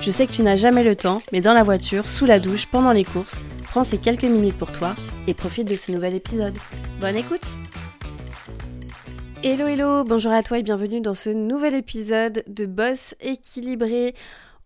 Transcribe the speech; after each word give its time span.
Je 0.00 0.10
sais 0.10 0.26
que 0.26 0.32
tu 0.32 0.42
n'as 0.42 0.56
jamais 0.56 0.84
le 0.84 0.94
temps, 0.94 1.20
mais 1.32 1.40
dans 1.40 1.52
la 1.52 1.62
voiture, 1.62 2.08
sous 2.08 2.26
la 2.26 2.38
douche, 2.38 2.66
pendant 2.66 2.92
les 2.92 3.04
courses, 3.04 3.40
prends 3.64 3.84
ces 3.84 3.98
quelques 3.98 4.24
minutes 4.24 4.56
pour 4.56 4.72
toi 4.72 4.94
et 5.26 5.34
profite 5.34 5.68
de 5.68 5.76
ce 5.76 5.90
nouvel 5.90 6.14
épisode. 6.14 6.56
Bonne 7.00 7.16
écoute 7.16 7.56
Hello 9.42 9.66
hello, 9.66 10.04
bonjour 10.04 10.32
à 10.32 10.42
toi 10.42 10.58
et 10.58 10.62
bienvenue 10.62 11.00
dans 11.00 11.14
ce 11.14 11.30
nouvel 11.30 11.74
épisode 11.74 12.42
de 12.46 12.66
Boss 12.66 13.14
équilibré. 13.20 14.14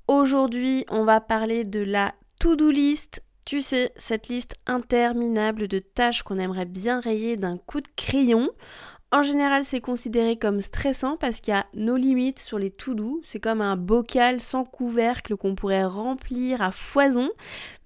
Aujourd'hui, 0.08 0.84
on 0.88 1.04
va 1.04 1.20
parler 1.20 1.64
de 1.64 1.80
la 1.80 2.14
to-do 2.38 2.70
list. 2.70 3.22
Tu 3.44 3.62
sais, 3.62 3.92
cette 3.96 4.28
liste 4.28 4.54
interminable 4.66 5.68
de 5.68 5.78
tâches 5.78 6.22
qu'on 6.22 6.38
aimerait 6.38 6.66
bien 6.66 7.00
rayer 7.00 7.36
d'un 7.36 7.58
coup 7.58 7.80
de 7.80 7.88
crayon. 7.96 8.50
En 9.12 9.22
général, 9.22 9.64
c'est 9.64 9.80
considéré 9.80 10.36
comme 10.36 10.60
stressant 10.60 11.16
parce 11.16 11.40
qu'il 11.40 11.52
y 11.52 11.56
a 11.56 11.66
nos 11.74 11.96
limites 11.96 12.38
sur 12.38 12.60
les 12.60 12.70
tout 12.70 12.94
doux. 12.94 13.20
C'est 13.24 13.40
comme 13.40 13.60
un 13.60 13.74
bocal 13.74 14.40
sans 14.40 14.64
couvercle 14.64 15.36
qu'on 15.36 15.56
pourrait 15.56 15.84
remplir 15.84 16.62
à 16.62 16.70
foison. 16.70 17.28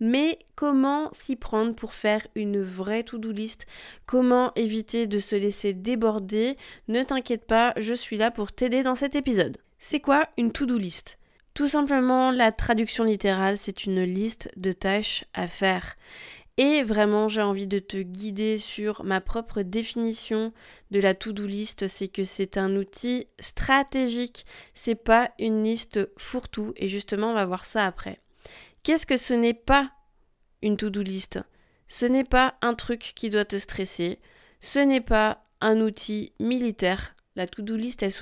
Mais 0.01 0.39
comment 0.55 1.09
s'y 1.13 1.37
prendre 1.37 1.75
pour 1.75 1.95
faire 1.95 2.27
une 2.35 2.61
vraie 2.61 3.05
to-do 3.05 3.33
list? 3.33 3.67
Comment 4.05 4.53
éviter 4.55 5.07
de 5.07 5.19
se 5.19 5.35
laisser 5.35 5.73
déborder? 5.73 6.59
Ne 6.89 7.03
t'inquiète 7.03 7.47
pas, 7.47 7.73
je 7.79 7.95
suis 7.95 8.19
là 8.19 8.31
pour 8.31 8.53
t'aider 8.53 8.83
dans 8.83 8.95
cet 8.95 9.17
épisode. 9.17 9.57
C'est 9.79 10.01
quoi 10.01 10.29
une 10.37 10.53
to-do 10.53 10.77
list? 10.77 11.19
Tout 11.55 11.69
simplement, 11.69 12.33
la 12.33 12.53
traduction 12.53 13.05
littérale, 13.05 13.57
c'est 13.57 13.87
une 13.87 14.03
liste 14.03 14.51
de 14.57 14.73
tâches 14.73 15.25
à 15.33 15.47
faire. 15.47 15.97
Et 16.57 16.85
vraiment, 16.85 17.29
j'ai 17.29 17.43
envie 17.43 17.67
de 17.67 17.81
te 17.81 17.97
guider 17.97 18.59
sur 18.59 19.03
ma 19.03 19.21
propre 19.21 19.63
définition 19.63 20.53
de 20.93 21.01
la 21.01 21.15
to-do 21.15 21.47
list, 21.47 21.89
c'est 21.89 22.07
que 22.07 22.23
c'est 22.23 22.59
un 22.59 22.77
outil 22.77 23.27
stratégique, 23.41 24.47
c'est 24.73 24.95
pas 24.95 25.33
une 25.41 25.65
liste 25.65 26.09
fourre-tout 26.17 26.73
et 26.77 26.87
justement, 26.87 27.31
on 27.31 27.35
va 27.35 27.45
voir 27.45 27.65
ça 27.65 27.85
après. 27.85 28.21
Qu'est-ce 28.85 29.07
que 29.07 29.17
ce 29.17 29.35
n'est 29.35 29.55
pas 29.55 29.91
une 30.63 30.77
to-do 30.77 31.03
list? 31.03 31.41
Ce 31.89 32.07
n'est 32.07 32.25
pas 32.25 32.55
un 32.63 32.75
truc 32.75 33.13
qui 33.17 33.31
doit 33.31 33.45
te 33.45 33.59
stresser, 33.59 34.21
ce 34.61 34.79
n'est 34.79 35.01
pas 35.01 35.45
un 35.61 35.81
outil 35.81 36.35
militaire. 36.39 37.17
La 37.35 37.49
to-do 37.49 37.75
list, 37.75 38.05
elle, 38.05 38.13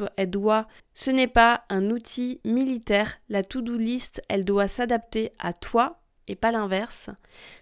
ce 0.94 1.10
n'est 1.10 1.26
pas 1.26 1.64
un 1.68 1.90
outil 1.90 2.40
militaire. 2.44 3.18
La 3.28 3.42
to-do 3.44 3.76
list, 3.76 4.22
elle 4.28 4.46
doit 4.46 4.68
s'adapter 4.68 5.32
à 5.38 5.52
toi 5.52 6.01
et 6.28 6.36
pas 6.36 6.52
l'inverse. 6.52 7.10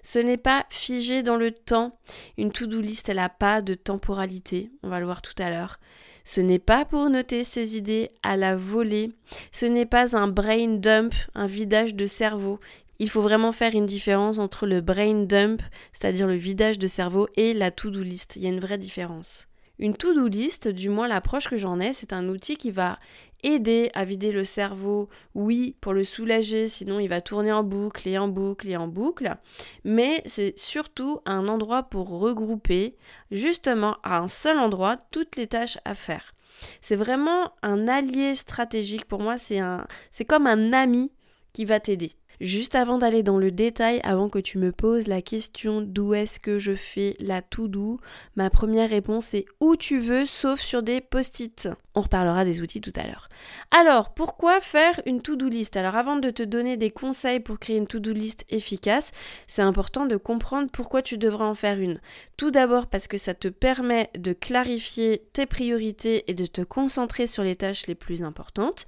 Ce 0.03 0.19
n'est 0.19 0.37
pas 0.37 0.67
figé 0.71 1.23
dans 1.23 1.37
le 1.37 1.51
temps. 1.53 1.99
Une 2.39 2.53
to-do 2.53 2.81
list, 2.81 3.09
elle 3.09 3.17
n'a 3.17 3.29
pas 3.29 3.63
de 3.63 3.75
temporalité, 3.75 4.71
on 4.83 4.89
va 4.89 5.01
le 5.01 5.07
voir 5.07 5.23
tout 5.23 5.41
à 5.43 5.51
l'heure. 5.51 5.79
Ce 6.25 6.41
n'est 6.41 6.59
pas 6.59 6.85
pour 6.85 7.09
noter 7.09 7.45
ses 7.45 7.77
idées 7.77 8.11
à 8.23 8.37
la 8.37 8.55
volée. 8.55 9.11
Ce 9.53 9.67
n'est 9.67 9.87
pas 9.87 10.17
un 10.17 10.29
brain 10.29 10.77
dump, 10.77 11.15
un 11.35 11.47
vidage 11.47 11.95
de 11.95 12.07
cerveau. 12.07 12.61
Il 12.99 13.09
faut 13.09 13.23
vraiment 13.23 13.53
faire 13.53 13.75
une 13.75 13.87
différence 13.87 14.39
entre 14.39 14.67
le 14.67 14.83
brain 14.83 15.25
dump, 15.25 15.63
c'est-à-dire 15.93 16.27
le 16.27 16.35
vidage 16.35 16.79
de 16.79 16.87
cerveau, 16.87 17.29
et 17.37 17.55
la 17.55 17.71
to-do 17.71 18.03
list. 18.03 18.37
Il 18.37 18.43
y 18.43 18.47
a 18.47 18.51
une 18.51 18.61
vraie 18.61 18.79
différence. 18.79 19.49
Une 19.79 19.97
to-do 19.97 20.29
list, 20.29 20.69
du 20.69 20.91
moins 20.91 21.09
l'approche 21.09 21.49
que 21.49 21.57
j'en 21.57 21.81
ai, 21.81 21.95
c'est 21.95 22.13
un 22.13 22.29
outil 22.29 22.59
qui 22.59 22.71
va 22.71 22.99
aider 23.43 23.91
à 23.95 24.05
vider 24.05 24.33
le 24.33 24.45
cerveau, 24.45 25.09
oui, 25.35 25.77
pour 25.81 25.93
le 25.93 26.05
soulager, 26.05 26.69
sinon 26.69 26.99
il 26.99 27.09
va 27.09 27.21
tourner 27.21 27.53
en 27.53 27.63
boucle 27.63 28.09
et 28.09 28.19
en 28.19 28.29
boucle 28.29 28.69
et 28.69 28.77
en 28.77 28.89
boucle, 28.89 29.37
mais 29.85 30.23
c'est 30.27 30.59
surtout 30.59 31.21
un 31.27 31.49
endroit 31.49 31.85
pour 31.85 32.09
regrouper 32.09 32.97
justement 33.31 33.97
à 34.03 34.19
un 34.19 34.29
seul 34.29 34.59
endroit 34.59 34.97
toutes 35.11 35.37
les 35.37 35.47
tâches 35.47 35.79
à 35.85 35.95
faire. 35.95 36.35
C'est 36.81 36.97
vraiment 36.97 37.53
un 37.63 37.89
allié 37.89 38.35
stratégique 38.35 39.07
pour 39.07 39.21
moi, 39.21 39.39
c'est 39.39 39.59
un 39.59 39.87
c'est 40.11 40.25
comme 40.25 40.47
un 40.47 40.73
ami 40.73 41.13
qui 41.53 41.65
va 41.65 41.81
t'aider. 41.81 42.13
Juste 42.41 42.75
avant 42.75 42.97
d'aller 42.97 43.23
dans 43.23 43.37
le 43.37 43.51
détail, 43.51 44.01
avant 44.03 44.31
que 44.31 44.39
tu 44.39 44.57
me 44.57 44.73
poses 44.73 45.09
la 45.09 45.21
question 45.21 45.83
d'où 45.83 46.15
est-ce 46.15 46.41
que 46.41 46.59
je 46.59 46.73
fais 46.73 47.15
la 47.21 47.43
to 47.43 47.69
do, 47.69 48.01
ma 48.35 48.49
première 48.49 48.89
réponse 48.89 49.35
est 49.35 49.45
où 49.61 49.77
tu 49.77 50.01
veux, 50.01 50.25
sauf 50.25 50.59
sur 50.59 50.83
des 50.83 51.03
post-it. 51.03 51.69
On 51.95 52.01
reparlera 52.01 52.47
des 52.47 52.63
outils 52.63 52.81
tout 52.81 52.93
à 52.97 53.07
l'heure. 53.07 53.29
Alors, 53.71 54.15
pourquoi 54.15 54.61
faire 54.61 55.03
une 55.05 55.21
to-do 55.21 55.49
list? 55.49 55.77
Alors, 55.77 55.97
avant 55.97 56.17
de 56.17 56.31
te 56.31 56.43
donner 56.43 56.79
des 56.79 56.91
conseils 56.91 57.41
pour 57.41 57.59
créer 57.59 57.77
une 57.77 57.87
to-do 57.87 58.13
list 58.13 58.47
efficace, 58.49 59.11
c'est 59.47 59.61
important 59.61 60.07
de 60.07 60.17
comprendre 60.17 60.71
pourquoi 60.73 61.03
tu 61.03 61.19
devrais 61.19 61.45
en 61.45 61.55
faire 61.55 61.79
une. 61.79 62.01
Tout 62.39 62.51
d'abord 62.51 62.87
parce 62.87 63.07
que 63.07 63.19
ça 63.19 63.35
te 63.35 63.49
permet 63.49 64.09
de 64.17 64.33
clarifier 64.33 65.29
tes 65.35 65.45
priorités 65.45 66.25
et 66.31 66.35
de 66.35 66.47
te 66.47 66.63
concentrer 66.63 67.27
sur 67.27 67.43
les 67.43 67.57
tâches 67.57 67.87
les 67.87 67.95
plus 67.95 68.23
importantes. 68.23 68.87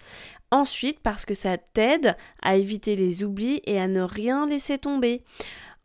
Ensuite, 0.53 1.01
parce 1.01 1.25
que 1.25 1.33
ça 1.33 1.57
t'aide 1.57 2.15
à 2.43 2.57
éviter 2.57 2.95
les 2.95 3.25
oublis 3.25 3.63
et 3.65 3.81
à 3.81 3.89
ne 3.89 4.03
rien 4.03 4.47
laisser 4.47 4.77
tomber. 4.77 5.25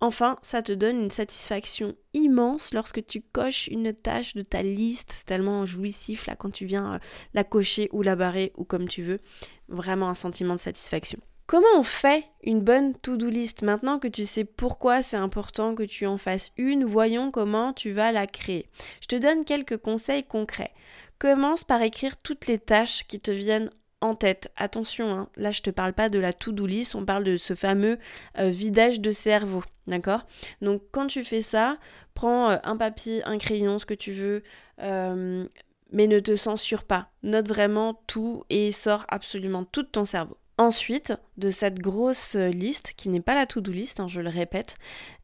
Enfin, 0.02 0.38
ça 0.42 0.62
te 0.62 0.74
donne 0.74 1.04
une 1.04 1.10
satisfaction 1.10 1.96
immense 2.14 2.74
lorsque 2.74 3.04
tu 3.06 3.22
coches 3.22 3.68
une 3.68 3.94
tâche 3.94 4.36
de 4.36 4.42
ta 4.42 4.62
liste. 4.62 5.14
C'est 5.14 5.26
tellement 5.26 5.66
jouissif 5.66 6.28
là 6.28 6.36
quand 6.36 6.52
tu 6.52 6.66
viens 6.66 6.96
euh, 6.96 7.00
la 7.34 7.46
cocher 7.46 7.88
ou 7.94 8.02
la 8.02 8.18
barrer 8.18 8.52
ou 8.58 8.66
comme 8.66 8.90
tu 8.90 9.04
veux. 9.04 9.22
Vraiment 9.70 10.10
un 10.10 10.14
sentiment 10.14 10.54
de 10.54 10.60
satisfaction. 10.60 11.20
Comment 11.48 11.66
on 11.78 11.84
fait 11.84 12.26
une 12.44 12.60
bonne 12.60 12.94
to-do 12.94 13.30
list? 13.30 13.62
Maintenant 13.62 14.00
que 14.00 14.10
tu 14.10 14.26
sais 14.26 14.44
pourquoi 14.44 15.02
c'est 15.02 15.16
important 15.16 15.76
que 15.76 15.84
tu 15.84 16.06
en 16.06 16.18
fasses 16.18 16.52
une, 16.58 16.84
voyons 16.84 17.32
comment 17.32 17.72
tu 17.72 17.94
vas 17.94 18.12
la 18.12 18.28
créer. 18.28 18.68
Je 19.00 19.08
te 19.08 19.16
donne 19.16 19.46
quelques 19.46 19.78
conseils 19.78 20.26
concrets. 20.26 20.74
Commence 21.20 21.64
par 21.64 21.82
écrire 21.82 22.18
toutes 22.18 22.48
les 22.48 22.60
tâches 22.60 23.08
qui 23.08 23.22
te 23.22 23.32
viennent 23.32 23.70
en 24.02 24.16
tête. 24.16 24.52
Attention, 24.56 25.12
hein, 25.12 25.30
là 25.36 25.52
je 25.52 25.62
te 25.62 25.70
parle 25.70 25.94
pas 25.94 26.10
de 26.10 26.20
la 26.20 26.34
to-do 26.34 26.66
list, 26.66 26.96
on 26.96 27.06
parle 27.06 27.24
de 27.24 27.38
ce 27.38 27.56
fameux 27.56 27.98
euh, 28.38 28.50
vidage 28.50 29.00
de 29.00 29.12
cerveau, 29.12 29.64
d'accord? 29.88 30.26
Donc 30.62 30.84
quand 30.92 31.08
tu 31.08 31.24
fais 31.24 31.42
ça, 31.42 31.78
prends 32.14 32.52
euh, 32.52 32.58
un 32.64 32.78
papier, 32.78 33.24
un 33.26 33.38
crayon, 33.38 33.80
ce 33.80 33.86
que 33.86 33.94
tu 33.94 34.12
veux, 34.12 34.44
euh, 34.82 35.48
mais 35.92 36.08
ne 36.08 36.20
te 36.20 36.36
censure 36.36 36.84
pas. 36.84 37.10
Note 37.24 37.48
vraiment 37.48 38.02
tout 38.08 38.44
et 38.50 38.72
sors 38.72 39.06
absolument 39.10 39.64
tout 39.66 39.84
de 39.84 39.88
ton 39.88 40.06
cerveau. 40.06 40.38
Ensuite, 40.60 41.14
de 41.38 41.50
cette 41.50 41.80
grosse 41.80 42.34
liste, 42.34 42.94
qui 42.98 43.10
n'est 43.10 43.22
pas 43.22 43.36
la 43.36 43.46
to-do 43.46 43.72
list, 43.72 44.00
hein, 44.00 44.08
je 44.08 44.22
le 44.22 44.30
répète, 44.30 44.78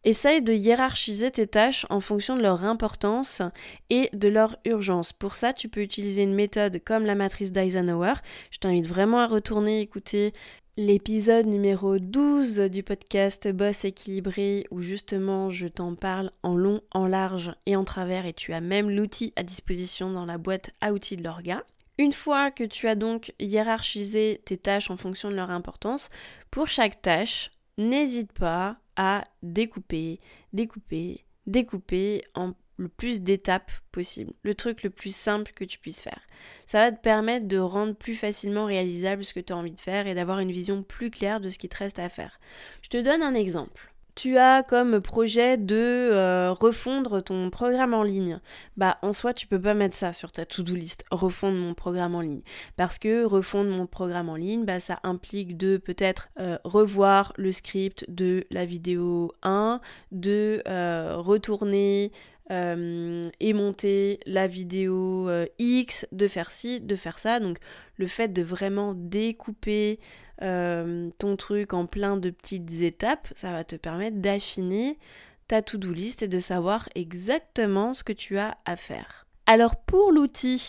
essaye 0.04 0.44
de 0.44 0.54
hiérarchiser 0.54 1.32
tes 1.32 1.48
tâches 1.48 1.88
en 1.90 2.02
fonction 2.02 2.38
de 2.38 2.44
leur 2.44 2.64
importance 2.64 3.42
et 3.90 4.12
de 4.14 4.30
leur 4.30 4.58
urgence. 4.64 5.12
Pour 5.12 5.36
ça, 5.36 5.52
tu 5.52 5.70
peux 5.70 5.82
utiliser 5.82 6.22
une 6.22 6.36
méthode 6.36 6.84
comme 6.84 7.06
la 7.06 7.16
matrice 7.16 7.52
d'Eisenhower. 7.52 8.14
Je 8.52 8.60
t'invite 8.60 8.86
vraiment 8.86 9.22
à 9.22 9.28
retourner 9.28 9.82
écouter 9.82 10.34
l'épisode 10.78 11.48
numéro 11.48 11.98
12 11.98 12.60
du 12.60 12.84
podcast 12.84 13.48
Boss 13.48 13.86
équilibré 13.86 14.66
où 14.70 14.82
justement 14.82 15.50
je 15.50 15.68
t'en 15.68 15.96
parle 15.96 16.32
en 16.44 16.56
long, 16.56 16.82
en 16.92 17.08
large 17.08 17.56
et 17.66 17.76
en 17.76 17.84
travers 17.84 18.28
et 18.28 18.34
tu 18.34 18.54
as 18.54 18.62
même 18.62 18.90
l'outil 18.90 19.34
à 19.36 19.42
disposition 19.42 20.12
dans 20.12 20.26
la 20.26 20.38
boîte 20.38 20.72
à 20.80 20.94
outils 20.94 21.18
de 21.18 21.24
l'orga. 21.24 21.64
Une 22.00 22.14
fois 22.14 22.50
que 22.50 22.64
tu 22.64 22.88
as 22.88 22.96
donc 22.96 23.34
hiérarchisé 23.40 24.42
tes 24.46 24.58
tâches 24.58 24.90
en 24.90 24.98
fonction 24.98 25.30
de 25.30 25.36
leur 25.36 25.52
importance, 25.52 26.10
pour 26.50 26.68
chaque 26.68 27.02
tâche, 27.02 27.52
n'hésite 27.78 28.32
pas 28.34 28.78
à 28.96 29.24
découper, 29.44 30.20
découper, 30.54 31.24
découper 31.46 32.24
en 32.34 32.54
le 32.78 32.88
plus 32.90 33.22
d'étapes 33.22 33.72
possible, 33.92 34.34
le 34.42 34.56
truc 34.56 34.82
le 34.82 34.90
plus 34.90 35.16
simple 35.16 35.52
que 35.54 35.64
tu 35.64 35.78
puisses 35.78 36.02
faire. 36.02 36.22
Ça 36.66 36.80
va 36.80 36.92
te 36.92 37.00
permettre 37.00 37.48
de 37.48 37.60
rendre 37.60 37.94
plus 37.94 38.16
facilement 38.16 38.66
réalisable 38.66 39.24
ce 39.24 39.34
que 39.34 39.40
tu 39.40 39.54
as 39.54 39.58
envie 39.58 39.72
de 39.72 39.80
faire 39.80 40.08
et 40.08 40.16
d'avoir 40.16 40.40
une 40.40 40.52
vision 40.52 40.82
plus 40.82 41.12
claire 41.12 41.40
de 41.40 41.52
ce 41.52 41.60
qui 41.60 41.70
te 41.70 41.78
reste 41.78 42.00
à 42.00 42.10
faire. 42.10 42.40
Je 42.82 42.90
te 42.90 42.98
donne 42.98 43.22
un 43.22 43.36
exemple 43.36 43.93
tu 44.16 44.38
as 44.38 44.64
comme 44.64 45.02
projet 45.02 45.58
de 45.58 45.76
euh, 45.76 46.54
refondre 46.54 47.24
ton 47.24 47.50
programme 47.50 47.94
en 47.94 48.04
ligne, 48.04 48.40
bah 48.78 48.98
en 49.02 49.14
soi 49.14 49.34
tu 49.34 49.48
peux 49.48 49.60
pas 49.60 49.74
mettre 49.74 49.96
ça 49.96 50.14
sur 50.14 50.32
ta 50.32 50.46
to-do 50.46 50.76
list, 50.76 51.04
refondre 51.12 51.58
mon 51.58 51.74
programme 51.74 52.16
en 52.16 52.22
ligne. 52.22 52.42
Parce 52.76 53.00
que 53.00 53.26
refondre 53.26 53.72
mon 53.72 53.88
programme 53.88 54.30
en 54.30 54.36
ligne, 54.36 54.66
bah 54.66 54.80
ça 54.80 55.00
implique 55.04 55.58
de 55.58 55.78
peut-être 55.78 56.30
euh, 56.40 56.58
revoir 56.64 57.34
le 57.38 57.52
script 57.52 58.06
de 58.08 58.46
la 58.52 58.66
vidéo 58.66 59.34
1, 59.42 59.80
de 60.12 60.62
euh, 60.68 61.16
retourner 61.18 62.12
euh, 62.52 63.30
et 63.40 63.54
monter 63.54 64.20
la 64.26 64.48
vidéo 64.48 65.30
euh, 65.30 65.46
X, 65.60 66.06
de 66.12 66.28
faire 66.28 66.52
ci, 66.52 66.82
de 66.82 66.96
faire 66.98 67.18
ça. 67.18 67.40
Donc 67.40 67.58
le 67.96 68.08
fait 68.08 68.34
de 68.34 68.42
vraiment 68.42 68.94
découper 68.94 70.00
euh, 70.42 71.10
ton 71.20 71.38
truc 71.38 71.74
en 71.74 71.86
plein 71.86 72.18
de 72.18 72.30
petites 72.32 72.82
étapes, 72.82 73.30
ça 73.36 73.52
va 73.52 73.64
te 73.64 73.78
permettre 73.78 74.18
d'affiner 74.18 75.00
ta 75.48 75.62
to-do 75.62 75.94
list 75.94 76.22
et 76.22 76.28
de 76.28 76.40
savoir 76.40 76.90
exactement 76.96 77.94
ce 77.94 78.04
que 78.04 78.14
tu 78.14 78.38
as 78.38 78.58
à 78.66 78.76
faire. 78.76 79.26
Alors 79.46 79.78
pour 79.78 80.12
l'outil 80.12 80.62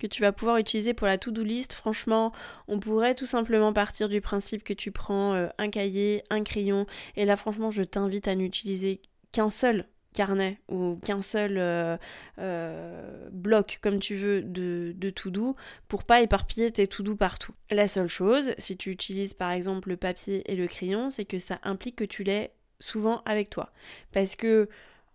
que 0.00 0.06
tu 0.06 0.20
vas 0.20 0.32
pouvoir 0.32 0.58
utiliser 0.58 0.92
pour 0.92 1.06
la 1.06 1.16
to-do 1.16 1.42
list, 1.42 1.72
franchement, 1.72 2.32
on 2.68 2.78
pourrait 2.78 3.14
tout 3.14 3.26
simplement 3.26 3.72
partir 3.72 4.08
du 4.10 4.20
principe 4.20 4.64
que 4.64 4.72
tu 4.72 4.90
prends 4.90 5.48
un 5.58 5.68
cahier, 5.70 6.24
un 6.30 6.42
crayon, 6.42 6.86
et 7.16 7.26
là 7.26 7.36
franchement 7.36 7.70
je 7.70 7.82
t'invite 7.82 8.28
à 8.28 8.34
n'utiliser 8.34 9.02
qu'un 9.32 9.50
seul 9.50 9.86
carnet 10.12 10.58
ou 10.68 10.98
qu'un 11.04 11.22
seul 11.22 11.56
euh, 11.58 11.96
euh, 12.38 13.28
bloc, 13.30 13.78
comme 13.82 13.98
tu 13.98 14.16
veux, 14.16 14.42
de, 14.42 14.92
de 14.96 15.10
to-do 15.10 15.56
pour 15.88 16.04
pas 16.04 16.20
éparpiller 16.20 16.70
tes 16.70 16.86
to-do 16.86 17.16
partout. 17.16 17.52
La 17.70 17.86
seule 17.86 18.08
chose, 18.08 18.54
si 18.58 18.76
tu 18.76 18.90
utilises 18.90 19.34
par 19.34 19.50
exemple 19.50 19.88
le 19.88 19.96
papier 19.96 20.50
et 20.50 20.56
le 20.56 20.66
crayon, 20.66 21.10
c'est 21.10 21.24
que 21.24 21.38
ça 21.38 21.58
implique 21.62 21.96
que 21.96 22.04
tu 22.04 22.22
l'aies 22.22 22.52
souvent 22.80 23.22
avec 23.24 23.50
toi. 23.50 23.72
Parce 24.12 24.36
que 24.36 24.68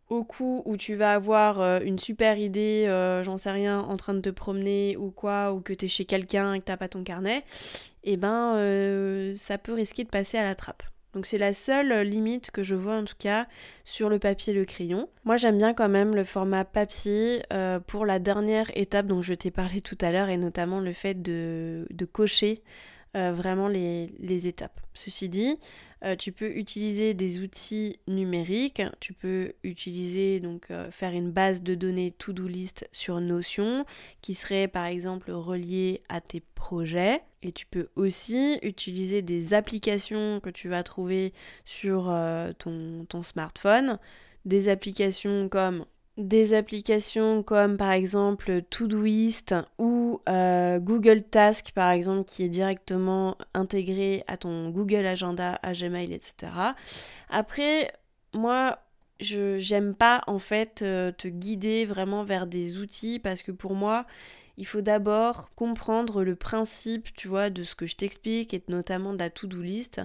au 0.10 0.24
coup 0.24 0.62
où 0.66 0.78
tu 0.78 0.96
vas 0.96 1.14
avoir 1.14 1.60
euh, 1.60 1.80
une 1.82 2.00
super 2.00 2.38
idée, 2.38 2.86
j'en 3.24 3.38
sais 3.38 3.52
rien, 3.52 3.80
en 3.80 3.98
train 3.98 4.14
de 4.14 4.22
te 4.22 4.30
promener 4.30 4.98
ou 4.98 5.12
quoi, 5.12 5.54
ou 5.54 5.62
que 5.62 5.74
tu 5.74 5.86
es 5.86 5.88
chez 5.88 6.06
quelqu'un 6.06 6.54
et 6.54 6.60
que 6.60 6.66
t'as 6.66 6.78
pas 6.78 6.90
ton 6.90 7.04
carnet, 7.04 7.44
eh 8.04 8.18
ben 8.18 9.34
ça 9.36 9.58
peut 9.58 9.74
risquer 9.74 10.04
de 10.04 10.10
passer 10.10 10.38
à 10.38 10.44
la 10.44 10.56
trappe. 10.56 10.84
Donc 11.14 11.26
c'est 11.26 11.38
la 11.38 11.54
seule 11.54 11.92
euh, 11.92 12.04
limite 12.04 12.52
que 12.52 12.64
je 12.64 12.76
vois 12.76 12.98
en 12.98 13.04
tout 13.04 13.16
cas 13.18 13.48
sur 13.84 14.10
le 14.10 14.20
papier 14.20 14.54
et 14.54 14.56
le 14.56 14.66
crayon. 14.66 15.10
Moi 15.24 15.38
j'aime 15.38 15.58
bien 15.58 15.74
quand 15.74 15.90
même 15.90 16.16
le 16.16 16.24
format 16.24 16.66
papier 16.66 17.44
euh, 17.54 17.80
pour 17.80 18.06
la 18.06 18.20
dernière 18.20 18.70
étape 18.76 19.08
dont 19.08 19.22
je 19.22 19.34
t'ai 19.34 19.52
parlé 19.52 19.82
tout 19.82 19.98
à 20.02 20.12
l'heure 20.12 20.30
et 20.30 20.38
notamment 20.38 20.80
le 20.80 20.94
fait 20.94 21.22
de, 21.22 21.88
cocher 22.12 22.62
euh, 23.16 23.32
vraiment 23.34 23.68
les, 23.68 24.14
les, 24.20 24.48
étapes. 24.48 24.80
Ceci 24.94 25.30
dit, 25.30 25.58
euh, 26.04 26.16
tu 26.16 26.32
peux 26.32 26.56
utiliser 26.56 27.14
des 27.14 27.40
outils 27.40 28.00
numériques, 28.08 28.84
tu 29.00 29.14
peux 29.14 29.54
utiliser 29.64 30.40
donc 30.40 30.70
euh, 30.70 30.92
faire 30.92 31.12
une 31.14 31.32
base 31.32 31.64
de 31.64 31.74
données 31.74 32.12
to-do 32.12 32.48
list 32.48 32.88
sur 32.92 33.20
Notion 33.20 33.86
qui 34.22 34.36
serait 34.36 34.68
par 34.68 34.86
exemple 34.86 35.32
reliée 35.32 36.02
à 36.10 36.22
tes 36.22 36.42
projets. 36.42 37.22
Et 37.42 37.52
tu 37.52 37.66
peux 37.66 37.90
aussi 37.96 38.60
utiliser 38.62 39.22
des 39.22 39.54
applications 39.54 40.40
que 40.40 40.50
tu 40.50 40.70
vas 40.70 40.84
trouver 40.84 41.34
sur 41.66 42.10
euh, 42.10 42.52
ton 42.54 43.22
smartphone, 43.24 43.98
des 44.46 44.70
applications 44.70 45.50
comme 45.50 45.86
des 46.18 46.56
applications 46.56 47.44
comme 47.44 47.78
par 47.78 47.92
exemple 47.92 48.64
Todoist 48.64 49.54
ou 49.78 50.20
euh, 50.28 50.80
Google 50.80 51.22
Task 51.22 51.72
par 51.74 51.92
exemple 51.92 52.26
qui 52.26 52.44
est 52.44 52.50
directement 52.50 53.38
intégré 53.54 54.24
à 54.28 54.38
ton 54.38 54.70
Google 54.70 55.06
Agenda, 55.06 55.60
à 55.62 55.74
Gmail, 55.74 56.12
etc. 56.12 56.52
Après, 57.30 57.92
moi, 58.34 58.80
je 59.20 59.60
j'aime 59.60 59.94
pas 59.94 60.24
en 60.28 60.40
fait 60.40 60.82
euh, 60.82 61.12
te 61.12 61.28
guider 61.28 61.86
vraiment 61.86 62.24
vers 62.24 62.48
des 62.48 62.80
outils 62.80 63.20
parce 63.20 63.44
que 63.44 63.52
pour 63.52 63.76
moi, 63.76 64.06
il 64.58 64.66
faut 64.66 64.82
d'abord 64.82 65.52
comprendre 65.56 66.24
le 66.24 66.36
principe, 66.36 67.14
tu 67.14 67.28
vois, 67.28 67.52
de 67.52 67.64
ce 67.64 67.76
que 67.76 67.86
je 67.86 67.96
t'explique 67.96 68.56
et 68.56 68.64
notamment 68.70 69.14
de 69.14 69.20
la 69.20 69.30
to-do 69.30 69.62
list 69.62 70.02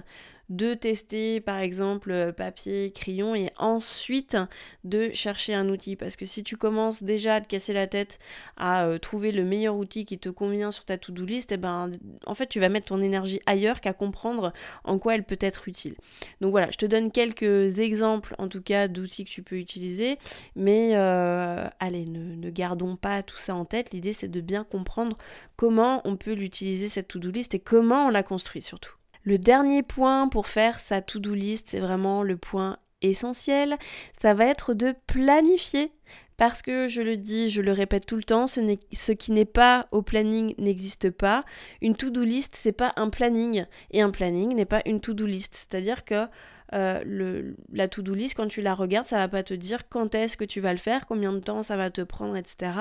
de 0.49 0.73
tester 0.73 1.39
par 1.41 1.59
exemple 1.59 2.11
euh, 2.11 2.31
papier, 2.31 2.91
crayon 2.91 3.33
et 3.35 3.51
ensuite 3.57 4.37
de 4.83 5.11
chercher 5.13 5.53
un 5.53 5.69
outil. 5.69 5.95
Parce 5.95 6.15
que 6.15 6.25
si 6.25 6.43
tu 6.43 6.57
commences 6.57 7.03
déjà 7.03 7.35
à 7.35 7.41
te 7.41 7.47
casser 7.47 7.73
la 7.73 7.87
tête 7.87 8.19
à 8.57 8.85
euh, 8.85 8.97
trouver 8.97 9.31
le 9.31 9.43
meilleur 9.43 9.75
outil 9.75 10.05
qui 10.05 10.19
te 10.19 10.29
convient 10.29 10.71
sur 10.71 10.85
ta 10.85 10.97
to-do 10.97 11.25
list, 11.25 11.51
et 11.51 11.55
eh 11.55 11.57
ben 11.57 11.91
en 12.25 12.35
fait 12.35 12.47
tu 12.47 12.59
vas 12.59 12.69
mettre 12.69 12.87
ton 12.87 13.01
énergie 13.01 13.39
ailleurs 13.45 13.81
qu'à 13.81 13.93
comprendre 13.93 14.53
en 14.83 14.99
quoi 14.99 15.15
elle 15.15 15.23
peut 15.23 15.37
être 15.39 15.67
utile. 15.67 15.95
Donc 16.41 16.51
voilà, 16.51 16.69
je 16.71 16.77
te 16.77 16.85
donne 16.85 17.11
quelques 17.11 17.79
exemples 17.79 18.35
en 18.37 18.47
tout 18.47 18.61
cas 18.61 18.87
d'outils 18.87 19.25
que 19.25 19.29
tu 19.29 19.43
peux 19.43 19.57
utiliser, 19.57 20.17
mais 20.55 20.91
euh, 20.95 21.67
allez, 21.79 22.05
ne, 22.05 22.35
ne 22.35 22.49
gardons 22.49 22.95
pas 22.95 23.23
tout 23.23 23.37
ça 23.37 23.55
en 23.55 23.65
tête. 23.65 23.91
L'idée 23.91 24.13
c'est 24.13 24.27
de 24.27 24.41
bien 24.41 24.63
comprendre 24.63 25.17
comment 25.55 26.01
on 26.05 26.17
peut 26.17 26.33
l'utiliser 26.33 26.89
cette 26.89 27.07
to-do 27.07 27.31
list 27.31 27.55
et 27.55 27.59
comment 27.59 28.07
on 28.07 28.09
la 28.09 28.23
construit 28.23 28.61
surtout. 28.61 28.95
Le 29.23 29.37
dernier 29.37 29.83
point 29.83 30.27
pour 30.27 30.47
faire 30.47 30.79
sa 30.79 31.01
to-do 31.01 31.33
list, 31.33 31.69
c'est 31.69 31.79
vraiment 31.79 32.23
le 32.23 32.37
point 32.37 32.77
essentiel, 33.01 33.77
ça 34.19 34.33
va 34.33 34.45
être 34.45 34.73
de 34.73 34.93
planifier. 35.07 35.91
Parce 36.35 36.63
que 36.63 36.87
je 36.87 37.01
le 37.01 37.15
dis, 37.15 37.49
je 37.49 37.61
le 37.61 37.71
répète 37.71 38.07
tout 38.07 38.15
le 38.15 38.23
temps, 38.23 38.47
ce, 38.47 39.11
qui 39.11 39.31
n'est 39.31 39.45
pas 39.45 39.87
au 39.91 40.01
planning 40.01 40.55
n'existe 40.57 41.11
pas. 41.11 41.45
Une 41.81 41.95
to-do 41.95 42.23
list, 42.23 42.57
c'est 42.59 42.71
pas 42.71 42.91
un 42.95 43.09
planning. 43.09 43.65
Et 43.91 44.01
un 44.01 44.09
planning 44.09 44.55
n'est 44.55 44.65
pas 44.65 44.81
une 44.85 44.99
to-do 44.99 45.27
list. 45.27 45.53
C'est-à-dire 45.53 46.03
que 46.03 46.25
euh, 46.73 47.53
la 47.71 47.87
to-do 47.87 48.13
list, 48.13 48.35
quand 48.35 48.47
tu 48.47 48.61
la 48.61 48.73
regardes, 48.73 49.05
ça 49.05 49.17
va 49.17 49.27
pas 49.27 49.43
te 49.43 49.53
dire 49.53 49.87
quand 49.89 50.15
est-ce 50.15 50.37
que 50.37 50.45
tu 50.45 50.59
vas 50.59 50.71
le 50.71 50.79
faire, 50.79 51.05
combien 51.05 51.33
de 51.33 51.39
temps 51.39 51.63
ça 51.63 51.77
va 51.77 51.91
te 51.91 52.01
prendre, 52.01 52.35
etc. 52.37 52.71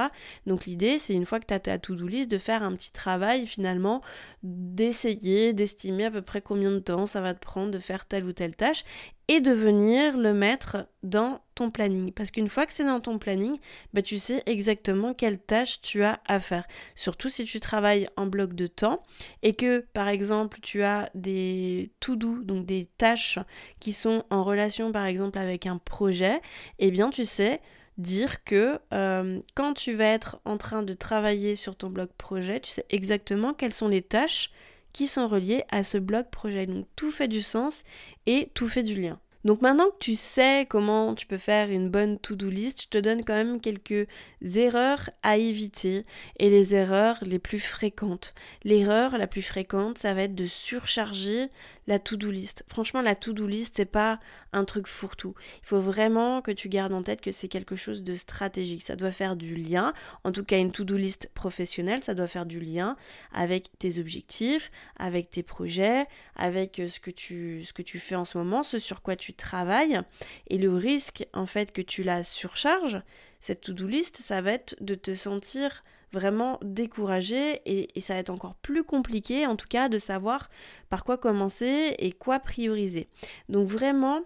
Donc 0.47 0.67
l'idée, 0.67 0.99
c'est 0.99 1.15
une 1.15 1.27
fois 1.27 1.41
que 1.41 1.47
tu 1.47 1.55
as 1.55 1.61
ta 1.61 1.79
to-do 1.79 2.07
list, 2.07 2.31
de 2.31 2.39
faire 2.39 2.63
un 2.63 2.73
petit 2.75 2.93
travail 2.93 3.47
finalement, 3.47 4.03
d'essayer, 4.43 5.53
d'estimer 5.53 6.07
à 6.07 6.11
peu 6.11 6.23
près 6.23 6.41
combien 6.41 6.71
de 6.71 6.79
temps 6.79 7.07
ça 7.07 7.21
va 7.21 7.35
te 7.35 7.41
prendre 7.41 7.71
de 7.71 7.79
faire 7.79 8.07
telle 8.07 8.25
ou 8.25 8.33
telle 8.33 8.55
tâche 8.55 8.85
et 9.29 9.41
de 9.41 9.53
venir 9.53 10.17
le 10.17 10.33
mettre 10.33 10.89
dans 11.03 11.41
ton 11.55 11.71
planning. 11.71 12.13
Parce 12.13 12.31
qu'une 12.31 12.49
fois 12.49 12.67
que 12.67 12.73
c'est 12.73 12.85
dans 12.85 13.01
ton 13.01 13.19
planning, 13.19 13.57
bah, 13.93 14.03
tu 14.03 14.19
sais 14.19 14.43
exactement 14.47 15.15
quelle 15.15 15.39
tâche 15.39 15.81
tu 15.81 16.03
as 16.03 16.21
à 16.27 16.41
faire. 16.41 16.67
Surtout 16.95 17.29
si 17.29 17.45
tu 17.45 17.61
travailles 17.61 18.09
en 18.17 18.27
bloc 18.27 18.55
de 18.55 18.67
temps 18.67 19.03
et 19.43 19.55
que 19.55 19.81
par 19.93 20.09
exemple 20.09 20.59
tu 20.61 20.83
as 20.83 21.11
des 21.15 21.93
to 22.01 22.17
do, 22.17 22.43
donc 22.43 22.67
des 22.67 22.89
tâches 22.99 23.39
qui 23.81 23.93
sont 23.93 24.25
en 24.31 24.43
relation 24.43 24.93
par 24.93 25.07
exemple 25.07 25.39
avec 25.39 25.67
un 25.67 25.79
projet, 25.79 26.41
eh 26.79 26.91
bien 26.91 27.11
tu 27.11 27.25
sais 27.25 27.61
dire 27.99 28.43
que 28.45 28.79
euh, 28.93 29.41
quand 29.55 29.75
tu 29.75 29.93
vas 29.93 30.07
être 30.07 30.41
en 30.45 30.57
train 30.57 30.83
de 30.83 30.95
travailler 30.95 31.57
sur 31.57 31.77
ton 31.77 31.91
bloc 31.91 32.11
projet, 32.13 32.61
tu 32.61 32.71
sais 32.71 32.87
exactement 32.91 33.53
quelles 33.53 33.75
sont 33.75 33.89
les 33.89 34.03
tâches 34.03 34.51
qui 34.93 35.07
sont 35.07 35.29
reliés 35.29 35.65
à 35.71 35.85
ce 35.85 35.99
bloc 35.99 36.31
projet. 36.31 36.67
Donc 36.67 36.87
tout 36.97 37.11
fait 37.11 37.29
du 37.29 37.43
sens 37.43 37.85
et 38.27 38.51
tout 38.55 38.69
fait 38.69 38.83
du 38.83 39.01
lien. 39.01 39.19
Donc 39.45 39.61
maintenant 39.61 39.87
que 39.87 39.99
tu 39.99 40.15
sais 40.15 40.67
comment 40.69 41.15
tu 41.15 41.27
peux 41.27 41.37
faire 41.37 41.69
une 41.71 41.91
bonne 41.91 42.19
to-do 42.19 42.49
list, 42.49 42.83
je 42.83 42.89
te 42.89 42.99
donne 42.99 43.25
quand 43.25 43.35
même 43.35 43.61
quelques 43.61 44.07
erreurs 44.55 45.11
à 45.23 45.37
éviter 45.37 46.07
et 46.39 46.49
les 46.49 46.75
erreurs 46.75 47.19
les 47.23 47.41
plus 47.41 47.59
fréquentes. 47.59 48.35
L'erreur 48.63 49.19
la 49.19 49.27
plus 49.27 49.43
fréquente, 49.43 49.99
ça 49.99 50.15
va 50.15 50.23
être 50.23 50.35
de 50.35 50.47
surcharger 50.47 51.49
la 51.89 51.99
to-do 51.99 52.31
list. 52.31 52.65
Franchement, 52.69 53.03
la 53.03 53.17
to-do 53.17 53.47
list, 53.47 53.75
c'est 53.77 53.85
pas 53.85 54.21
un 54.53 54.65
truc 54.65 54.87
fourre-tout. 54.87 55.35
Il 55.63 55.67
faut 55.67 55.81
vraiment 55.81 56.41
que 56.43 56.53
tu 56.53 56.69
gardes 56.69 56.93
en 56.93 57.03
tête 57.03 57.21
que 57.21 57.33
c'est 57.33 57.49
quelque 57.49 57.75
chose 57.75 58.05
de 58.05 58.15
stratégique. 58.15 58.83
Ça 58.83 58.97
doit 58.97 59.11
faire 59.11 59.35
du 59.35 59.57
lien, 59.57 59.93
en 60.25 60.31
tout 60.31 60.45
cas 60.45 60.59
une 60.59 60.71
to-do 60.71 60.97
list 60.97 61.31
professionnelle, 61.35 62.03
ça 62.03 62.15
doit 62.15 62.27
faire 62.27 62.47
du 62.47 62.61
lien 62.61 62.97
avec 63.33 63.77
tes 63.79 63.99
objectifs, 63.99 64.71
avec 64.97 65.31
tes 65.31 65.43
projets, 65.43 66.07
avec 66.37 66.79
euh, 66.79 66.89
ce 66.89 67.01
que 67.01 67.11
tu, 67.11 67.65
ce 67.65 67.73
que 67.73 67.83
tu 67.83 67.99
fais 67.99 68.15
en 68.15 68.25
ce 68.25 68.39
moment, 68.39 68.63
ce 68.63 68.79
sur 68.79 69.03
quoi 69.03 69.17
tu 69.17 69.32
travail 69.35 70.01
Et 70.49 70.59
le 70.59 70.75
risque, 70.75 71.27
en 71.33 71.47
fait, 71.47 71.73
que 71.73 71.83
tu 71.83 72.03
la 72.03 72.23
surcharges, 72.23 73.01
cette 73.41 73.63
to-do 73.63 73.87
list, 73.87 74.17
ça 74.17 74.41
va 74.41 74.53
être 74.53 74.77
de 74.81 74.95
te 74.95 75.15
sentir 75.15 75.83
vraiment 76.13 76.59
découragé 76.63 77.63
et, 77.65 78.01
ça 78.01 78.15
va 78.15 78.21
être 78.21 78.31
encore 78.31 78.55
plus 78.57 78.85
compliqué 78.85 79.47
en 79.47 79.57
tout 79.57 79.67
cas 79.69 79.89
de 79.89 79.99
savoir 79.99 80.51
par 80.91 81.05
quoi 81.05 81.17
commencer 81.17 81.95
et 81.99 82.13
quoi 82.13 82.39
prioriser. 82.39 83.09
Donc 83.49 83.67
vraiment, 83.67 84.21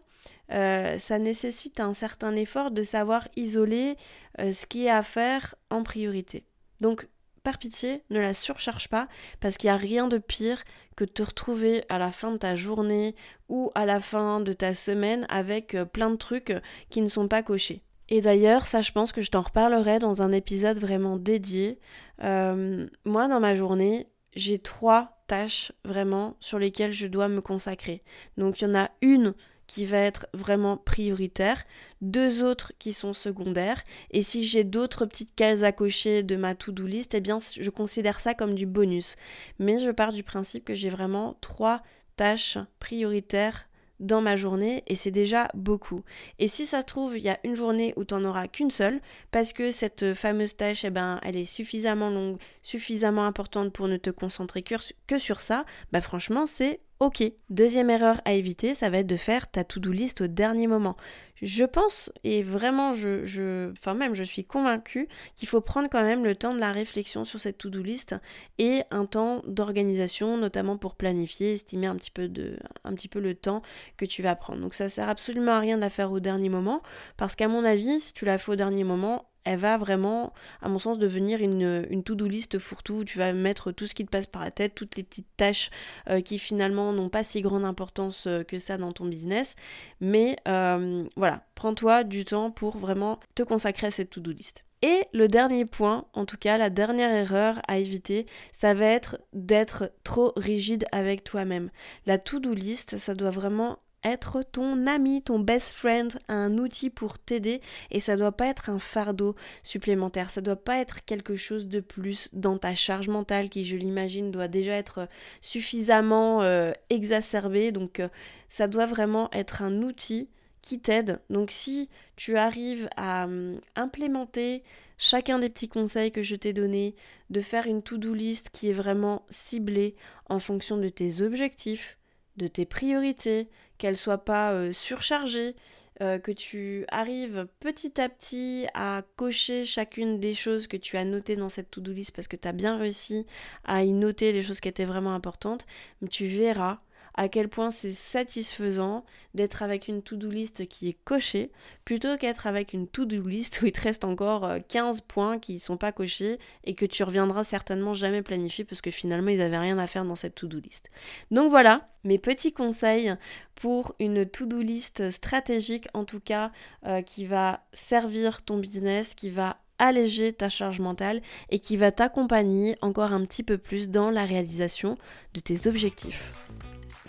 euh, 0.53 0.99
ça 0.99 1.19
nécessite 1.19 1.81
un 1.81 1.95
certain 1.95 2.35
effort 2.35 2.71
de 2.71 2.83
savoir 2.83 3.29
isoler 3.37 3.97
euh, 4.41 4.53
ce 4.53 4.67
qui 4.67 4.87
est 4.87 4.91
à 4.91 5.03
faire 5.03 5.55
en 5.71 5.83
priorité. 5.83 6.45
Donc 6.81 7.09
par 7.47 7.59
pitié, 7.59 8.03
ne 8.11 8.19
la 8.19 8.35
surcharge 8.35 8.89
pas 8.89 9.07
parce 9.39 9.57
qu'il 9.57 9.69
n'y 9.69 9.75
a 9.75 9.77
rien 9.77 10.09
de 10.09 10.19
pire 10.19 10.65
que 10.97 11.05
de 11.05 11.11
te 11.11 11.23
retrouver 11.23 11.85
à 11.89 11.97
la 11.97 12.11
fin 12.11 12.33
de 12.33 12.39
ta 12.39 12.57
journée 12.57 13.15
ou 13.49 13.71
à 13.77 13.87
la 13.87 14.01
fin 14.01 14.41
de 14.41 14.53
ta 14.53 14.75
semaine 14.75 15.27
avec 15.29 15.77
euh, 15.77 15.85
plein 15.85 16.11
de 16.11 16.17
trucs 16.17 16.53
qui 16.91 17.01
ne 17.03 17.07
sont 17.07 17.29
pas 17.29 17.45
cochés. 17.45 17.85
Et 18.09 18.21
d'ailleurs, 18.21 18.67
ça 18.67 18.83
je 18.83 18.91
pense 18.91 19.13
que 19.13 19.23
je 19.23 19.31
t'en 19.31 19.43
reparlerai 19.43 20.01
dans 20.01 20.23
un 20.23 20.33
épisode 20.33 20.81
vraiment 20.81 21.17
dédié. 21.17 21.79
Euh, 22.25 22.89
moi, 23.05 23.29
dans 23.29 23.39
ma 23.39 23.55
journée, 23.55 24.09
j'ai 24.35 24.59
trois 24.59 25.23
tâches 25.29 25.71
vraiment 25.85 26.37
sur 26.41 26.59
lesquelles 26.59 26.93
je 26.93 27.07
dois 27.07 27.29
me 27.29 27.41
consacrer. 27.41 28.03
Donc 28.39 28.61
il 28.61 28.65
y 28.65 28.71
en 28.71 28.75
a 28.75 28.91
une 29.03 29.35
qui 29.67 29.85
va 29.85 29.99
être 29.99 30.27
vraiment 30.33 30.77
prioritaire, 30.77 31.65
deux 32.01 32.43
autres 32.43 32.73
qui 32.79 32.93
sont 32.93 33.13
secondaires, 33.13 33.83
et 34.11 34.23
si 34.23 34.45
j'ai 34.45 34.65
d'autres 34.65 35.07
petites 35.07 35.35
cases 35.35 35.63
à 35.63 35.73
cocher 35.73 36.23
de 36.23 36.37
ma 36.37 36.55
to-do 36.55 36.87
list, 36.87 37.15
eh 37.15 37.21
bien 37.21 37.39
je 37.41 37.71
considère 37.71 38.21
ça 38.21 38.35
comme 38.35 38.55
du 38.55 38.67
bonus. 38.67 39.17
Mais 39.59 39.79
je 39.79 39.91
pars 39.91 40.13
du 40.13 40.23
principe 40.23 40.65
que 40.65 40.75
j'ai 40.75 40.91
vraiment 40.91 41.37
trois 41.41 41.83
tâches 42.17 42.59
prioritaires 42.79 43.69
dans 44.01 44.21
ma 44.21 44.37
journée 44.37 44.83
et 44.87 44.95
c'est 44.95 45.11
déjà 45.11 45.49
beaucoup. 45.55 46.03
Et 46.39 46.49
si 46.49 46.67
ça 46.67 46.81
se 46.81 46.87
trouve, 46.87 47.17
il 47.17 47.25
y 47.25 47.29
a 47.29 47.39
une 47.45 47.55
journée 47.55 47.95
où 47.97 48.05
tu 48.05 48.15
n'en 48.15 48.25
auras 48.25 48.49
qu'une 48.49 48.71
seule 48.71 49.01
parce 49.31 49.53
que 49.53 49.71
cette 49.71 50.15
fameuse 50.15 50.57
tâche, 50.57 50.85
eh 50.85 50.91
ben, 50.91 51.19
elle 51.23 51.37
est 51.37 51.45
suffisamment 51.45 52.11
longue, 52.11 52.39
suffisamment 52.63 53.25
importante 53.25 53.73
pour 53.73 53.89
ne 53.89 53.97
te 53.97 54.11
concentrer 54.11 54.63
que 54.63 55.19
sur 55.19 55.41
ça, 55.41 55.65
bah 55.93 56.01
franchement, 56.01 56.47
c'est 56.47 56.81
Ok. 56.99 57.23
Deuxième 57.51 57.91
erreur 57.91 58.23
à 58.25 58.33
éviter, 58.33 58.73
ça 58.73 58.89
va 58.89 58.99
être 58.99 59.07
de 59.07 59.17
faire 59.17 59.51
ta 59.51 59.65
to-do 59.65 59.93
list 59.93 60.23
au 60.23 60.27
dernier 60.29 60.67
moment. 60.67 60.97
Je 61.43 61.65
pense, 61.65 62.11
et 62.25 62.43
vraiment, 62.43 62.95
je, 62.95 63.71
enfin 63.73 63.93
même, 63.93 64.15
je 64.15 64.23
suis 64.23 64.45
convaincue 64.45 65.07
qu'il 65.35 65.47
faut 65.47 65.61
prendre 65.61 65.91
quand 65.91 66.03
même 66.03 66.25
le 66.25 66.35
temps 66.35 66.55
de 66.55 66.59
la 66.59 66.73
réflexion 66.73 67.27
sur 67.27 67.39
cette 67.39 67.59
to-do 67.59 67.83
list 67.83 68.15
et 68.57 68.81
un 68.91 69.05
temps 69.05 69.43
d'organisation, 69.47 70.39
notamment 70.39 70.79
pour 70.79 70.95
planifier, 70.95 71.53
estimer 71.53 71.87
un 71.87 71.97
petit 71.97 72.11
peu 72.11 72.29
de, 72.29 72.59
un 72.85 72.95
petit 72.95 73.09
peu 73.09 73.21
le 73.21 73.35
temps 73.35 73.61
que 73.99 74.07
tu 74.07 74.23
vas 74.23 74.35
prendre. 74.35 74.63
Donc 74.63 74.73
ça 74.73 74.89
sert 74.89 75.11
absolument 75.11 75.53
à 75.53 75.61
rien 75.61 75.77
de 75.77 75.83
la 75.83 75.91
faire 75.91 76.13
au 76.13 76.21
dernier 76.21 76.49
moment, 76.49 76.83
parce 77.19 77.37
qu'à 77.37 77.49
mon 77.49 77.63
avis, 77.65 78.01
si 78.01 78.15
tu 78.15 78.25
la 78.25 78.39
fais 78.39 78.53
au 78.53 78.57
dernier 78.57 78.85
moment, 78.85 79.29
elle 79.47 79.61
va 79.61 79.79
vraiment, 79.79 80.33
à 80.61 80.69
mon 80.69 80.81
sens, 80.81 80.99
devenir 80.99 81.41
une, 81.41 82.03
to-do 82.03 82.27
list 82.27 82.59
fourre-tout. 82.59 83.05
Tu 83.05 83.17
vas 83.17 83.33
mettre 83.33 83.71
tout 83.71 83.87
ce 83.87 83.95
qui 83.95 84.05
te 84.05 84.11
passe 84.11 84.27
par 84.27 84.43
la 84.43 84.51
tête, 84.51 84.75
toutes 84.75 84.97
les 84.97 85.05
petites 85.05 85.29
tâches 85.37 85.71
euh, 86.11 86.21
qui 86.21 86.41
finalement 86.41 86.93
n'ont 86.93 87.09
pas 87.09 87.23
si 87.23 87.41
grande 87.43 87.65
importance 87.65 88.27
euh, 88.27 88.43
que 88.43 88.59
ça 88.59 88.77
dans 88.77 88.93
ton 88.93 89.07
business. 89.07 89.55
Mais 90.01 90.37
euh, 90.49 91.05
voilà, 91.17 91.45
prends-toi 91.55 92.03
du 92.03 92.25
temps 92.25 92.51
pour 92.51 92.77
vraiment 92.77 93.21
te 93.37 93.45
consacrer 93.45 93.87
à 93.87 93.91
cette 93.93 94.11
to-do 94.11 94.33
list. 94.33 94.65
Et 94.83 95.05
le 95.13 95.29
dernier 95.29 95.65
point, 95.65 96.07
en 96.13 96.27
tout 96.27 96.37
cas 96.37 96.57
la 96.57 96.69
dernière 96.69 97.13
erreur 97.13 97.61
à 97.69 97.79
éviter, 97.79 98.27
ça 98.53 98.75
va 98.75 98.87
être 98.87 99.19
d'être 99.33 99.93
trop 100.03 100.33
rigide 100.37 100.87
avec 100.91 101.23
toi-même. 101.23 101.71
La 102.05 102.19
to-do 102.19 102.53
list, 102.53 102.99
ça 102.99 103.15
doit 103.15 103.31
vraiment 103.31 103.79
être 104.05 104.43
ton 104.43 104.87
ami, 104.87 105.23
ton 105.23 105.39
best 105.39 105.73
friend, 105.73 106.19
un 106.29 106.59
outil 106.59 106.91
pour 106.91 107.19
t'aider. 107.19 107.61
Et 107.91 108.01
ça 108.01 108.17
doit 108.17 108.33
pas 108.33 108.47
être 108.47 108.71
un 108.71 108.79
fardeau 108.79 109.35
supplémentaire, 109.63 110.31
ça 110.31 110.41
doit 110.41 110.57
pas 110.57 110.79
être 110.79 111.05
quelque 111.05 111.37
chose 111.37 111.67
de 111.67 111.81
plus 111.81 112.29
dans 112.33 112.59
ta 112.59 112.75
charge 112.75 113.09
mentale 113.09 113.49
qui 113.49 113.65
je 113.65 113.77
l'imagine 113.77 114.31
doit 114.31 114.49
déjà 114.49 114.73
être 114.73 115.09
suffisamment 115.41 116.43
euh, 116.43 116.73
exacerbée 116.91 117.73
donc 117.73 118.01
euh, 118.01 118.09
ça 118.49 118.69
doit 118.69 118.87
vraiment 118.87 119.29
être 119.33 119.63
un 119.63 119.83
outil 119.83 120.29
qui 120.63 120.81
t'aide. 120.81 121.21
Donc 121.31 121.51
si 121.51 121.89
tu 122.17 122.37
arrives 122.37 122.89
à 122.97 123.25
hum, 123.25 123.61
implémenter 123.77 124.63
chacun 124.99 125.39
des 125.39 125.49
petits 125.49 125.69
conseils 125.69 126.11
que 126.11 126.23
je 126.23 126.37
t'ai 126.37 126.53
donnés, 126.53 126.95
de 127.31 127.41
faire 127.41 127.67
une 127.67 127.83
to-do 127.83 128.15
list 128.15 128.51
qui 128.51 128.71
est 128.71 128.75
vraiment 128.75 129.25
ciblée 129.31 129.95
en 130.29 130.39
fonction 130.39 130.77
de 130.77 130.89
tes 130.89 131.23
objectifs, 131.23 131.99
de 132.37 132.47
tes 132.47 132.67
priorités, 132.67 133.49
qu'elles 133.79 133.97
soient 133.97 134.25
pas 134.25 134.53
euh, 134.53 134.73
surchargées, 134.73 135.55
euh, 136.03 136.19
que 136.19 136.33
tu 136.33 136.85
arrives 136.89 137.47
petit 137.59 137.99
à 138.01 138.11
petit 138.11 138.67
à 138.75 139.03
cocher 139.17 139.65
chacune 139.65 140.21
des 140.21 140.35
choses 140.35 140.67
que 140.67 140.77
tu 140.77 140.99
as 140.99 141.07
notées 141.07 141.37
dans 141.37 141.49
cette 141.49 141.71
to-do 141.71 141.91
list 141.93 142.15
parce 142.15 142.29
que 142.29 142.37
tu 142.37 142.47
as 142.47 142.53
bien 142.53 142.77
réussi 142.77 143.25
à 143.65 143.83
y 143.83 143.93
noter 143.93 144.33
les 144.33 144.43
choses 144.43 144.61
qui 144.61 144.69
étaient 144.69 144.85
vraiment 144.85 145.15
importantes, 145.15 145.67
tu 146.11 146.27
verras 146.27 146.81
à 147.17 147.29
quel 147.29 147.49
point 147.49 147.71
c'est 147.71 147.93
satisfaisant 147.93 149.05
d'être 149.35 149.63
avec 149.63 149.89
une 149.89 150.03
to-do 150.03 150.29
list 150.29 150.67
qui 150.69 150.89
est 150.89 150.97
cochée 151.05 151.51
plutôt 151.85 152.17
qu'être 152.17 152.47
avec 152.47 152.73
une 152.73 152.87
to-do 152.87 153.27
list 153.27 153.61
où 153.63 153.67
il 153.67 153.73
te 153.73 153.81
reste 153.81 154.05
encore 154.05 154.49
15 154.69 154.99
euh, 154.99 155.01
points 155.09 155.39
qui 155.39 155.55
ne 155.55 155.59
sont 155.59 155.77
pas 155.77 155.93
cochés 155.93 156.39
et 156.65 156.75
que 156.75 156.87
tu 156.87 157.03
reviendras 157.03 157.45
certainement 157.45 157.95
jamais 157.95 158.23
planifier 158.23 158.65
parce 158.65 158.81
que 158.81 158.91
finalement 158.91 159.31
ils 159.31 159.39
n'avaient 159.39 159.59
rien 159.59 159.79
à 159.79 159.87
faire 159.87 160.05
dans 160.05 160.15
cette 160.15 160.35
to-do 160.35 160.59
list. 160.59 160.91
Donc 161.31 161.51
voilà 161.51 161.89
mes 162.05 162.19
petits 162.19 162.53
conseils 162.53 163.15
pour 163.55 163.95
une 163.99 164.27
to-do 164.27 164.61
list 164.61 165.11
stratégique 165.11 165.89
en 165.95 166.05
tout 166.05 166.21
cas 166.21 166.53
euh, 166.87 167.03
qui 167.03 167.25
va 167.25 167.61
servir 167.73 168.43
ton 168.43 168.59
business, 168.59 169.15
qui 169.15 169.31
va 169.31 169.57
alléger 169.79 170.33
ta 170.33 170.49
charge 170.49 170.81
mentale 170.81 171.21
et 171.51 171.59
qui 171.59 171.77
va 171.77 171.93
t'accompagner 171.93 172.77
encore 172.81 173.13
un 173.13 173.25
petit 173.25 173.43
peu 173.43 173.59
plus 173.59 173.91
dans 173.91 174.11
la 174.11 174.25
réalisation 174.25 174.97
de 175.35 175.41
tes 175.41 175.69
objectifs. 175.69 176.31